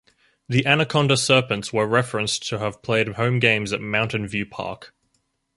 The 0.49 0.65
Anaconda 0.65 1.15
Serpents 1.15 1.71
were 1.71 1.85
referenced 1.85 2.49
to 2.49 2.57
have 2.57 2.81
played 2.81 3.07
home 3.09 3.37
games 3.37 3.71
at 3.71 3.81
Mountain 3.81 4.25
View 4.29 4.47
Park. 4.47 4.95